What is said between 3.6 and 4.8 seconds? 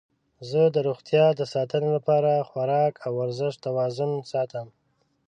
توازن ساتم.